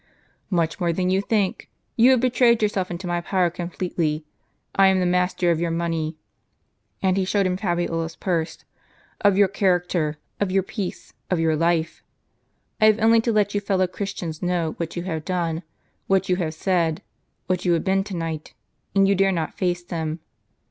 [0.49, 1.69] "Much more than you think.
[1.95, 4.25] You have betrayed your self into my power completely.
[4.75, 6.17] I am master of your money
[7.03, 8.65] "—(and he showed him Fabiola's purse)—
[9.21, 12.01] "of your character, of your peace, of your life.
[12.81, 15.61] I have only to let your fellow Christians know what you have done,
[16.07, 17.03] what you have said,
[17.45, 18.55] what you have been to night,
[18.95, 20.19] and you dare not face them.